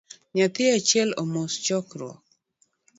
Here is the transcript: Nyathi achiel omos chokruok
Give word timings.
Nyathi 0.35 0.63
achiel 0.77 1.09
omos 1.21 1.53
chokruok 1.65 2.21